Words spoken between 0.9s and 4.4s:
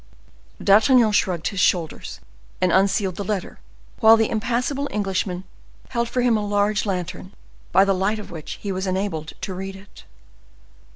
shrugged his shoulders and unsealed the letter, while the